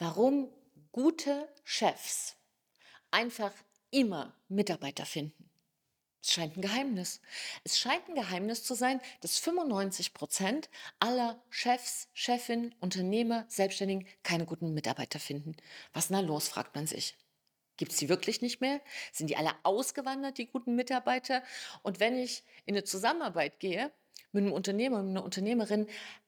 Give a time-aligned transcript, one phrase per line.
[0.00, 0.50] warum
[0.92, 2.34] gute Chefs
[3.10, 3.52] einfach
[3.90, 5.50] immer Mitarbeiter finden.
[6.22, 7.20] Es scheint ein Geheimnis.
[7.64, 10.68] Es scheint ein Geheimnis zu sein, dass 95 Prozent
[10.98, 15.56] aller Chefs, Chefinnen, Unternehmer, Selbstständigen keine guten Mitarbeiter finden.
[15.92, 17.16] Was ist da los, fragt man sich.
[17.76, 18.80] Gibt es die wirklich nicht mehr?
[19.12, 21.42] Sind die alle ausgewandert, die guten Mitarbeiter?
[21.82, 23.90] Und wenn ich in eine Zusammenarbeit gehe
[24.32, 25.86] mit einem Unternehmer und einer Unternehmerin,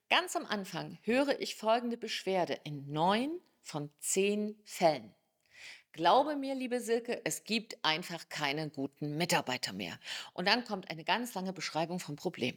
[0.09, 5.15] ganz am Anfang höre ich folgende Beschwerde in neun von zehn Fällen.
[5.93, 9.99] Glaube mir, liebe Silke, es gibt einfach keine guten Mitarbeiter mehr.
[10.33, 12.57] Und dann kommt eine ganz lange Beschreibung vom Problem.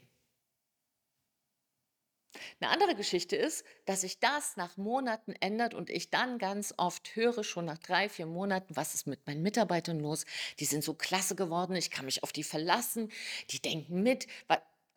[2.59, 7.15] Eine andere Geschichte ist, dass sich das nach Monaten ändert und ich dann ganz oft
[7.15, 10.25] höre, schon nach drei, vier Monaten, was ist mit meinen Mitarbeitern los?
[10.59, 13.11] Die sind so klasse geworden, ich kann mich auf die verlassen,
[13.51, 14.27] die denken mit.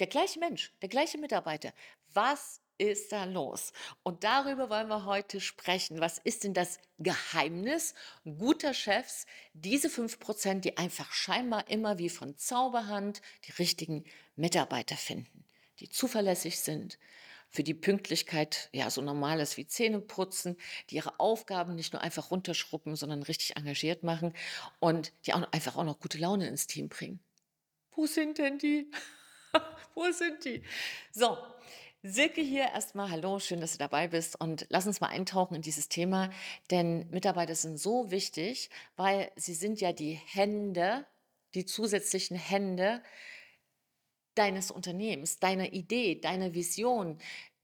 [0.00, 1.72] Der gleiche Mensch, der gleiche Mitarbeiter.
[2.12, 3.72] Was ist da los?
[4.02, 6.00] Und darüber wollen wir heute sprechen.
[6.00, 9.26] Was ist denn das Geheimnis guter Chefs?
[9.52, 14.04] Diese fünf Prozent, die einfach scheinbar immer wie von Zauberhand die richtigen
[14.36, 15.44] Mitarbeiter finden,
[15.80, 16.98] die zuverlässig sind,
[17.50, 20.56] für die Pünktlichkeit ja so normal ist wie Zähne putzen,
[20.90, 24.34] die ihre Aufgaben nicht nur einfach runterschruppen, sondern richtig engagiert machen
[24.80, 27.20] und die auch einfach auch noch gute Laune ins Team bringen.
[27.92, 28.90] Wo sind denn die?
[29.94, 30.62] Wo sind die?
[31.10, 31.38] So,
[32.04, 35.62] Silke hier erstmal, hallo, schön, dass du dabei bist und lass uns mal eintauchen in
[35.62, 36.30] dieses Thema,
[36.70, 41.06] denn Mitarbeiter sind so wichtig, weil sie sind ja die Hände,
[41.54, 43.02] die zusätzlichen Hände
[44.36, 47.18] deines Unternehmens, deiner Idee, deiner Vision,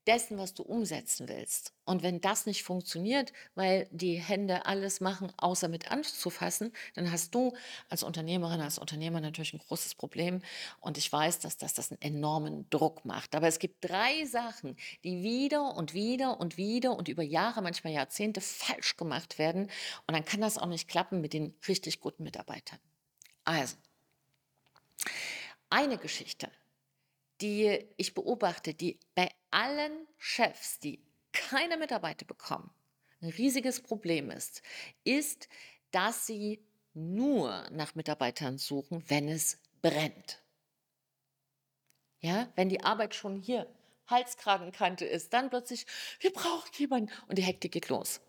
[0.06, 1.72] dessen, was du umsetzen willst.
[1.84, 7.34] Und wenn das nicht funktioniert, weil die Hände alles machen, außer mit anzufassen, dann hast
[7.34, 7.52] du
[7.88, 10.42] als Unternehmerin, als Unternehmer natürlich ein großes Problem.
[10.80, 13.34] Und ich weiß, dass das, das einen enormen Druck macht.
[13.34, 17.92] Aber es gibt drei Sachen, die wieder und wieder und wieder und über Jahre, manchmal
[17.92, 19.64] Jahrzehnte falsch gemacht werden.
[20.06, 22.78] Und dann kann das auch nicht klappen mit den richtig guten Mitarbeitern.
[23.44, 23.76] Also,
[25.68, 26.50] eine Geschichte,
[27.40, 32.70] die ich beobachte, die bei allen Chefs, die keine Mitarbeiter bekommen,
[33.20, 34.62] ein riesiges Problem ist,
[35.02, 35.48] ist,
[35.90, 40.42] dass sie nur nach Mitarbeitern suchen, wenn es brennt.
[42.20, 43.66] Ja, wenn die Arbeit schon hier
[44.06, 45.86] Halskragenkante ist, dann plötzlich,
[46.20, 48.20] wir brauchen jemanden und die Hektik geht los.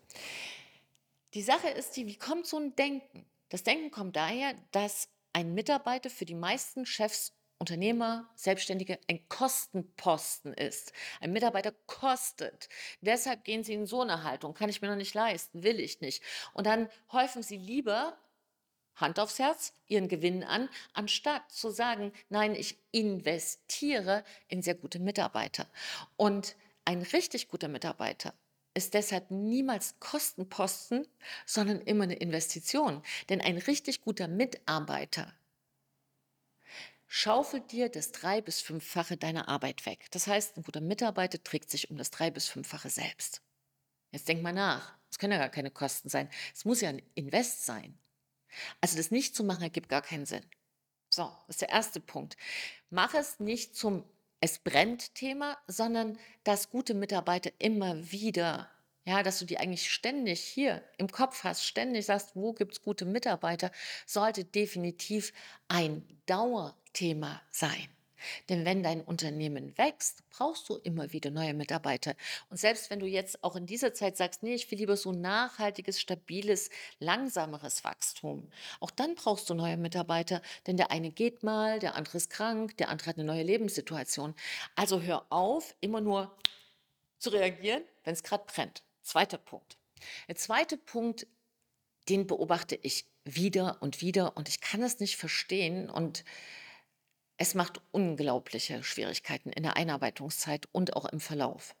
[1.34, 3.26] Die Sache ist die, wie kommt so ein Denken?
[3.48, 10.52] Das Denken kommt daher, dass ein Mitarbeiter für die meisten Chefs Unternehmer, Selbstständige ein Kostenposten
[10.52, 10.92] ist.
[11.20, 12.68] Ein Mitarbeiter kostet.
[13.00, 14.52] Deshalb gehen sie in so eine Haltung.
[14.54, 16.22] Kann ich mir noch nicht leisten, will ich nicht.
[16.52, 18.18] Und dann häufen sie lieber
[18.94, 24.98] Hand aufs Herz, ihren Gewinn an, anstatt zu sagen, nein, ich investiere in sehr gute
[24.98, 25.66] Mitarbeiter.
[26.16, 28.32] Und ein richtig guter Mitarbeiter
[28.74, 31.06] ist deshalb niemals Kostenposten,
[31.46, 33.02] sondern immer eine Investition.
[33.28, 35.32] Denn ein richtig guter Mitarbeiter
[37.16, 40.06] schaufelt dir das drei- bis fünffache deiner Arbeit weg.
[40.10, 43.40] Das heißt, ein guter Mitarbeiter trägt sich um das drei- bis fünffache selbst.
[44.12, 44.94] Jetzt denk mal nach.
[45.10, 46.28] Es können ja gar keine Kosten sein.
[46.54, 47.98] Es muss ja ein Invest sein.
[48.82, 50.44] Also das nicht zu machen, ergibt gar keinen Sinn.
[51.08, 52.36] So, das ist der erste Punkt.
[52.90, 54.04] Mach es nicht zum
[54.40, 58.70] Es brennt Thema, sondern dass gute Mitarbeiter immer wieder
[59.06, 63.04] ja, dass du die eigentlich ständig hier im Kopf hast, ständig sagst, wo gibt's gute
[63.04, 63.70] Mitarbeiter,
[64.04, 65.32] sollte definitiv
[65.68, 66.04] ein
[66.96, 67.88] Dauerthema sein.
[68.48, 72.14] Denn wenn dein Unternehmen wächst, brauchst du immer wieder neue Mitarbeiter.
[72.48, 75.12] Und selbst wenn du jetzt auch in dieser Zeit sagst, nee, ich will lieber so
[75.12, 81.78] nachhaltiges, stabiles, langsameres Wachstum, auch dann brauchst du neue Mitarbeiter, denn der eine geht mal,
[81.78, 84.34] der andere ist krank, der andere hat eine neue Lebenssituation.
[84.74, 86.34] Also hör auf, immer nur
[87.18, 88.82] zu reagieren, wenn es gerade brennt.
[89.02, 89.76] Zweiter Punkt.
[90.26, 91.26] Der zweite Punkt,
[92.08, 96.24] den beobachte ich wieder und wieder und ich kann es nicht verstehen und
[97.36, 101.74] es macht unglaubliche Schwierigkeiten in der Einarbeitungszeit und auch im Verlauf.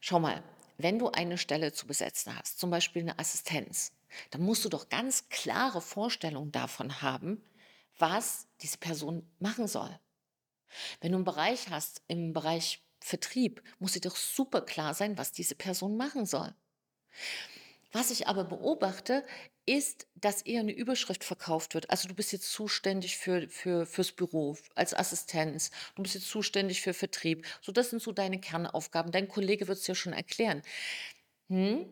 [0.00, 0.42] Schau mal,
[0.78, 3.92] wenn du eine Stelle zu besetzen hast, zum Beispiel eine Assistenz,
[4.30, 7.42] dann musst du doch ganz klare Vorstellungen davon haben,
[7.98, 9.98] was diese Person machen soll.
[11.00, 15.32] Wenn du einen Bereich hast, im Bereich Vertrieb muss dir doch super klar sein, was
[15.32, 16.54] diese Person machen soll.
[17.90, 19.24] Was ich aber beobachte,
[19.66, 21.90] ist, dass eher eine Überschrift verkauft wird.
[21.90, 26.82] Also du bist jetzt zuständig für, für, fürs Büro als Assistenz, du bist jetzt zuständig
[26.82, 27.46] für Vertrieb.
[27.60, 29.12] So, das sind so deine Kernaufgaben.
[29.12, 30.62] Dein Kollege wird es dir schon erklären.
[31.48, 31.86] Hm?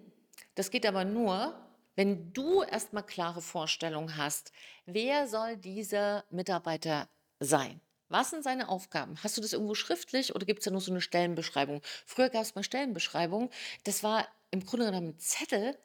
[0.54, 1.54] Das geht aber nur,
[1.96, 4.52] wenn du erstmal klare Vorstellungen hast,
[4.86, 7.08] wer soll dieser Mitarbeiter
[7.40, 7.80] sein?
[8.08, 9.16] Was sind seine Aufgaben?
[9.22, 11.80] Hast du das irgendwo schriftlich oder gibt es da nur so eine Stellenbeschreibung?
[12.06, 13.50] Früher gab es mal Stellenbeschreibungen,
[13.84, 15.78] das war im Grunde genommen 'n Zettel,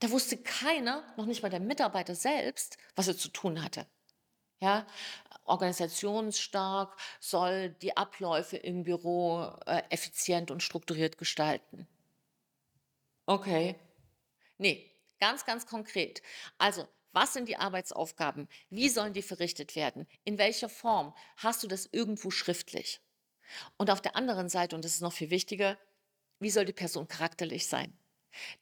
[0.00, 3.86] da wusste keiner, noch nicht mal der Mitarbeiter selbst, was er zu tun hatte.
[4.60, 4.86] Ja,
[5.44, 11.86] organisationsstark, soll die Abläufe im Büro, äh, effizient und strukturiert gestalten.
[13.26, 13.76] Okay.
[14.58, 14.90] Ne,
[15.20, 16.22] ganz, ganz konkret.
[16.58, 18.48] Also, was sind die Arbeitsaufgaben?
[18.70, 20.06] Wie sollen die verrichtet werden?
[20.24, 21.14] In welcher Form?
[21.36, 23.00] Hast du das irgendwo schriftlich?
[23.78, 25.78] Und auf der anderen Seite, und das ist noch viel wichtiger,
[26.40, 27.98] wie soll die Person charakterlich sein?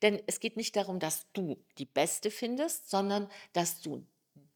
[0.02, 4.06] Denn es geht nicht darum, dass du die Beste findest, sondern dass du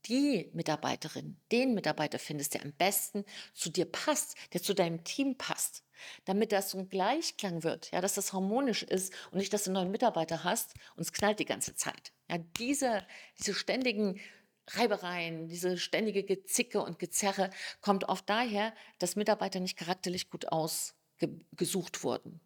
[0.06, 3.24] die Mitarbeiterin, den Mitarbeiter findest, der am besten
[3.54, 5.84] zu dir passt, der zu deinem Team passt,
[6.24, 9.70] damit das so ein Gleichklang wird, ja, dass das harmonisch ist und nicht, dass du
[9.70, 12.12] einen neuen Mitarbeiter hast und es knallt die ganze Zeit.
[12.30, 13.06] Ja, diese,
[13.38, 14.20] diese ständigen
[14.68, 17.50] Reibereien, diese ständige Gezicke und Gezerre
[17.80, 22.40] kommt oft daher, dass Mitarbeiter nicht charakterlich gut ausgesucht wurden.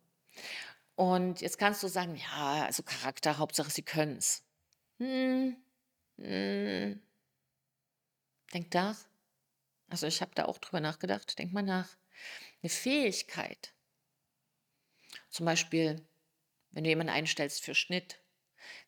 [0.95, 4.45] Und jetzt kannst du sagen, ja, also Charakter, Hauptsache sie können's.
[4.99, 5.57] Hm,
[6.19, 7.03] hm,
[8.55, 8.99] denk nach.
[9.89, 11.39] Also ich habe da auch drüber nachgedacht.
[11.39, 11.89] Denk mal nach.
[12.63, 13.75] Eine Fähigkeit,
[15.31, 16.07] zum Beispiel,
[16.71, 18.21] wenn du jemanden einstellst für Schnitt,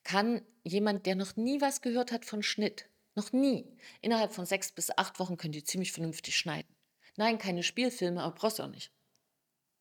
[0.04, 4.72] kann jemand, der noch nie was gehört hat von Schnitt, noch nie, innerhalb von sechs
[4.72, 6.74] bis acht Wochen können die ziemlich vernünftig schneiden.
[7.16, 8.93] Nein, keine Spielfilme, aber brauchst du auch nicht.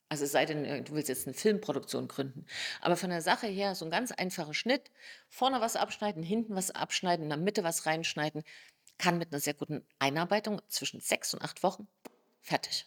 [0.10, 2.46] Also es sei denn, äh, du willst jetzt eine Filmproduktion gründen.
[2.82, 4.92] Aber von der Sache her so ein ganz einfacher Schnitt,
[5.30, 8.44] vorne was abschneiden, hinten was abschneiden, in der Mitte was reinschneiden,
[8.98, 11.88] kann mit einer sehr guten Einarbeitung zwischen sechs und acht Wochen
[12.42, 12.86] fertig.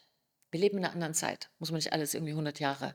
[0.50, 1.50] Wir leben in einer anderen Zeit.
[1.58, 2.94] Muss man nicht alles irgendwie 100 Jahre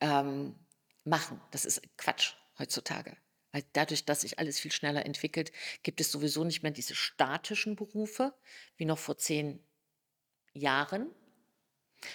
[0.00, 0.56] ähm,
[1.04, 1.40] machen.
[1.52, 3.16] Das ist Quatsch heutzutage.
[3.52, 5.52] Weil dadurch, dass sich alles viel schneller entwickelt,
[5.82, 8.34] gibt es sowieso nicht mehr diese statischen Berufe
[8.76, 9.62] wie noch vor zehn
[10.54, 11.10] Jahren,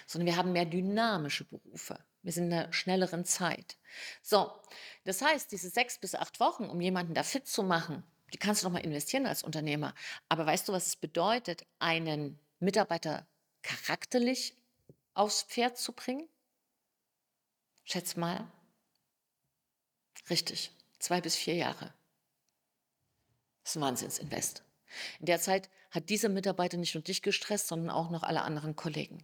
[0.06, 2.00] sondern wir haben mehr dynamische Berufe.
[2.22, 3.78] Wir sind in einer schnelleren Zeit.
[4.22, 4.52] So,
[5.06, 8.04] das heißt, diese sechs bis acht Wochen, um jemanden da fit zu machen,
[8.34, 9.94] die kannst du noch mal investieren als Unternehmer.
[10.28, 13.26] Aber weißt du, was es bedeutet, einen Mitarbeiter
[13.62, 14.56] charakterlich
[15.14, 16.28] aufs Pferd zu bringen?
[17.86, 18.52] Schätz mal.
[20.30, 21.94] Richtig, zwei bis vier Jahre.
[23.64, 24.64] Das ist ein Wahnsinnsinvest.
[25.20, 28.76] In der Zeit hat dieser Mitarbeiter nicht nur dich gestresst, sondern auch noch alle anderen
[28.76, 29.24] Kollegen.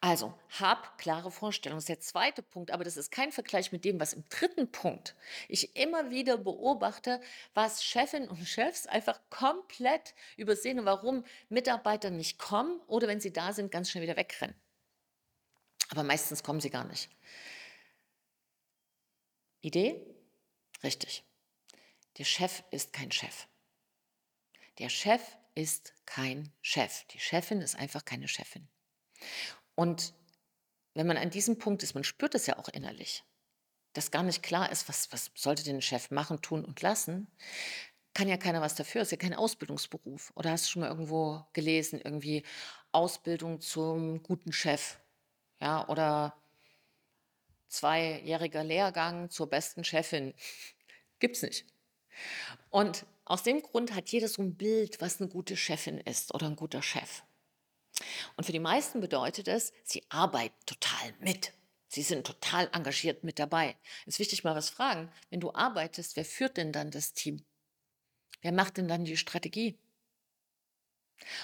[0.00, 1.78] Also, hab klare Vorstellungen.
[1.78, 4.70] Das ist der zweite Punkt, aber das ist kein Vergleich mit dem, was im dritten
[4.70, 5.14] Punkt
[5.48, 7.20] ich immer wieder beobachte,
[7.54, 13.32] was Chefinnen und Chefs einfach komplett übersehen und warum Mitarbeiter nicht kommen oder wenn sie
[13.32, 14.54] da sind, ganz schnell wieder wegrennen.
[15.90, 17.10] Aber meistens kommen sie gar nicht.
[19.60, 20.00] Idee?
[20.82, 21.24] Richtig.
[22.18, 23.46] Der Chef ist kein Chef.
[24.82, 25.22] Der Chef
[25.54, 27.04] ist kein Chef.
[27.12, 28.66] Die Chefin ist einfach keine Chefin.
[29.76, 30.12] Und
[30.94, 33.22] wenn man an diesem Punkt ist, man spürt es ja auch innerlich,
[33.92, 37.28] dass gar nicht klar ist, was, was sollte denn ein Chef machen, tun und lassen,
[38.12, 39.02] kann ja keiner was dafür.
[39.02, 40.32] Ist ja kein Ausbildungsberuf.
[40.34, 42.42] Oder hast du schon mal irgendwo gelesen, irgendwie
[42.90, 44.98] Ausbildung zum guten Chef?
[45.60, 46.36] Ja, oder
[47.68, 50.34] zweijähriger Lehrgang zur besten Chefin.
[51.20, 51.66] Gibt's nicht.
[52.70, 56.48] Und aus dem Grund hat jeder so ein Bild, was eine gute Chefin ist oder
[56.48, 57.22] ein guter Chef.
[58.36, 61.54] Und für die meisten bedeutet es, sie arbeiten total mit.
[61.88, 63.74] Sie sind total engagiert mit dabei.
[64.02, 65.10] Es ist wichtig, mal was fragen.
[65.30, 67.42] Wenn du arbeitest, wer führt denn dann das Team?
[68.42, 69.78] Wer macht denn dann die Strategie?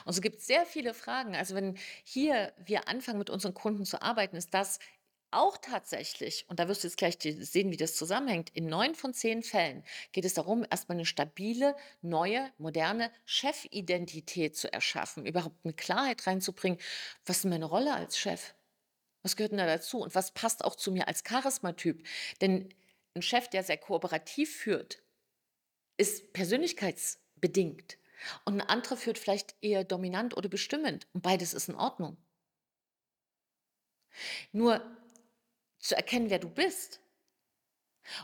[0.05, 1.37] Und es gibt sehr viele Fragen.
[1.37, 4.79] Also wenn hier wir anfangen, mit unseren Kunden zu arbeiten, ist das
[5.31, 9.13] auch tatsächlich, und da wirst du jetzt gleich sehen, wie das zusammenhängt, in neun von
[9.15, 15.75] zehn Fällen geht es darum, erstmal eine stabile, neue, moderne Chefidentität zu erschaffen, überhaupt eine
[15.75, 16.79] Klarheit reinzubringen.
[17.27, 18.55] Was ist meine Rolle als Chef?
[19.23, 19.99] Was gehört denn da dazu?
[19.99, 22.07] Und was passt auch zu mir als Charismatyp?
[22.41, 22.69] Denn
[23.15, 25.03] ein Chef, der sehr kooperativ führt,
[25.97, 27.99] ist persönlichkeitsbedingt.
[28.45, 31.07] Und ein anderer führt vielleicht eher dominant oder bestimmend.
[31.13, 32.17] Und beides ist in Ordnung.
[34.53, 34.98] Nur
[35.79, 37.01] zu erkennen, wer du bist.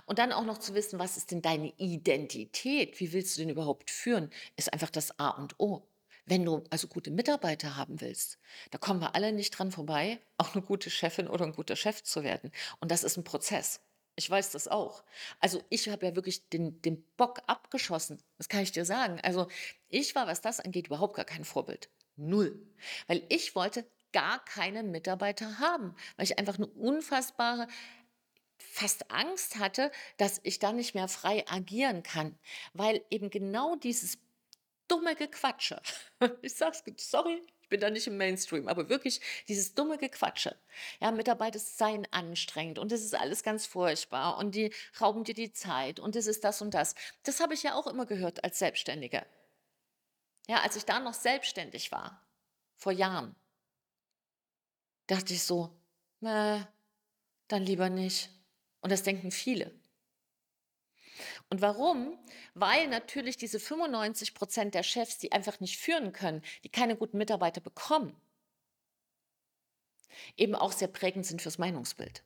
[0.07, 2.99] Und dann auch noch zu wissen, was ist denn deine Identität?
[3.01, 4.31] Wie willst du denn überhaupt führen?
[4.57, 5.87] Ist einfach das A und O.
[6.27, 8.39] Wenn du also gute Mitarbeiter haben willst,
[8.71, 12.03] da kommen wir alle nicht dran vorbei, auch eine gute Chefin oder ein guter Chef
[12.03, 12.51] zu werden.
[12.81, 13.81] Und das ist ein Prozess.
[14.17, 15.03] Ich weiß das auch.
[15.41, 18.23] Also ich habe ja wirklich den, den Bock abgeschossen.
[18.39, 19.21] Das kann ich dir sagen.
[19.23, 19.49] Also
[19.89, 21.91] ich war, was das angeht, überhaupt gar kein Vorbild.
[22.17, 22.65] Null.
[23.07, 23.85] Weil ich wollte
[24.15, 27.67] gar keine Mitarbeiter haben, weil ich einfach eine unfassbare
[28.57, 32.39] fast Angst hatte, dass ich da nicht mehr frei agieren kann,
[32.73, 34.19] weil eben genau dieses
[34.87, 35.83] dumme Gequatsche,
[36.43, 40.57] ich sag's, sorry, Ich bin da nicht im Mainstream, aber wirklich dieses dumme Gequatsche.
[41.01, 45.53] Ja, Mitarbeiter seien anstrengend und das ist alles ganz furchtbar und die rauben dir die
[45.53, 46.95] Zeit und das ist das und das.
[47.25, 49.27] Das habe ich ja auch immer gehört als Selbstständige.
[50.47, 52.25] Ja, als ich da noch selbstständig war,
[52.77, 53.35] vor Jahren,
[55.07, 55.71] dachte ich so,
[56.23, 56.61] äh,
[57.49, 58.31] dann lieber nicht.
[58.81, 59.73] Und das denken viele.
[61.51, 62.19] Und warum?
[62.55, 67.19] Weil natürlich diese 95 Prozent der Chefs, die einfach nicht führen können, die keine guten
[67.19, 68.15] Mitarbeiter bekommen,
[70.37, 72.23] eben auch sehr prägend sind fürs Meinungsbild.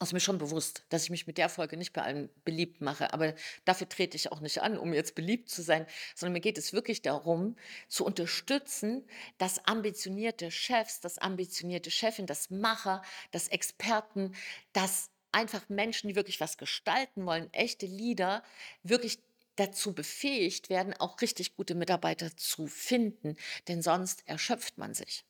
[0.00, 3.12] Ist mir schon bewusst, dass ich mich mit der Folge nicht bei allen beliebt mache,
[3.12, 6.56] aber dafür trete ich auch nicht an, um jetzt beliebt zu sein, sondern mir geht
[6.56, 7.56] es wirklich darum,
[7.88, 9.04] zu unterstützen,
[9.38, 13.02] dass ambitionierte Chefs, dass ambitionierte Chefin, dass Macher,
[13.32, 14.36] dass Experten,
[14.72, 18.44] dass einfach Menschen, die wirklich was gestalten wollen, echte Leader,
[18.84, 19.18] wirklich
[19.56, 23.36] dazu befähigt werden, auch richtig gute Mitarbeiter zu finden,
[23.66, 25.24] denn sonst erschöpft man sich.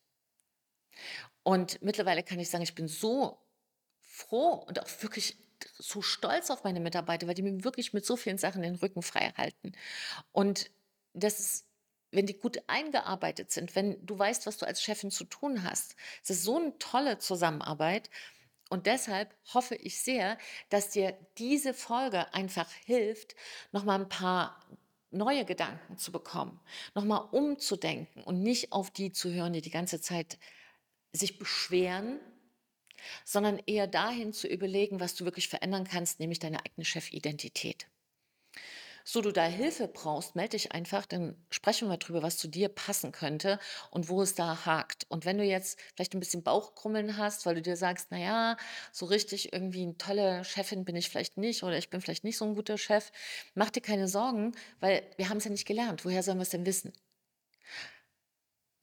[1.43, 3.39] Und mittlerweile kann ich sagen, ich bin so
[4.19, 5.39] froh und auch wirklich
[5.79, 9.03] so stolz auf meine Mitarbeiter, weil die mir wirklich mit so vielen Sachen den Rücken
[9.03, 9.73] frei halten.
[10.33, 10.71] Und
[11.15, 11.67] das ist,
[12.11, 15.97] wenn die gut eingearbeitet sind, wenn du weißt, was du als Chefin zu tun hast,
[16.23, 18.11] es ist so eine tolle Zusammenarbeit.
[18.71, 20.37] Und deshalb hoffe ich sehr,
[20.69, 23.35] dass dir diese Folge einfach hilft,
[23.73, 24.61] nochmal ein paar
[25.11, 26.61] neue Gedanken zu bekommen,
[26.95, 30.39] nochmal umzudenken und nicht auf die zu hören, die die ganze Zeit
[31.13, 32.21] sich beschweren,
[33.25, 37.87] sondern eher dahin zu überlegen, was du wirklich verändern kannst, nämlich deine eigene Chefidentität.
[39.11, 42.69] So du da Hilfe brauchst, melde dich einfach, dann sprechen wir drüber, was zu dir
[42.69, 43.59] passen könnte
[43.91, 45.07] und wo es da hakt.
[45.09, 48.59] Und wenn du jetzt vielleicht ein bisschen Bauchkrummeln hast, weil du dir sagst, naja,
[48.93, 52.37] so richtig irgendwie eine tolle Chefin bin ich vielleicht nicht oder ich bin vielleicht nicht
[52.37, 53.11] so ein guter Chef,
[53.55, 56.05] mach dir keine Sorgen, weil wir haben es ja nicht gelernt.
[56.05, 56.93] Woher sollen wir es denn wissen?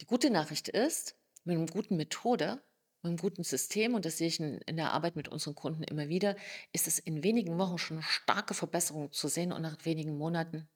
[0.01, 2.63] Die gute Nachricht ist, mit einer guten Methode
[3.05, 6.35] einem guten System, und das sehe ich in, der Arbeit mit unseren Kunden immer wieder,
[6.73, 10.67] ist es in wenigen Wochen schon starke Verbesserungen zu sehen und nach wenigen Monaten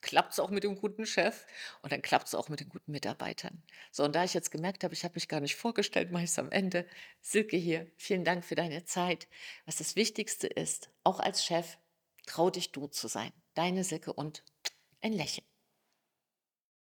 [0.00, 1.46] klappt es auch mit dem guten Chef
[1.82, 3.62] und dann klappt es auch mit den guten Mitarbeitern.
[3.90, 6.30] So, und da ich jetzt gemerkt habe, ich habe mich gar nicht vorgestellt, mache ich
[6.30, 6.86] es am Ende.
[7.20, 9.28] Silke hier, vielen Dank für deine Zeit.
[9.66, 11.76] Was das Wichtigste ist, auch als Chef,
[12.26, 13.32] trau dich du zu sein.
[13.54, 14.42] Deine Silke und
[15.02, 15.49] ein Lächeln.